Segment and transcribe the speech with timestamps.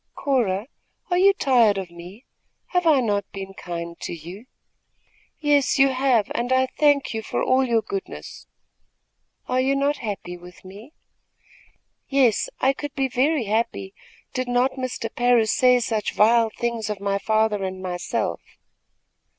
[0.15, 0.65] "Cora,
[1.11, 2.25] are you tired of me?
[2.69, 4.47] Have I not been kind to you?"
[5.39, 8.47] "Yes, you have, and I thank you for all your goodness."
[9.47, 10.93] "Are you not happy with me?"
[12.09, 13.93] "Yes, I could be very happy,
[14.33, 15.13] did not Mr.
[15.13, 18.41] Parris say such vile things of my father and myself.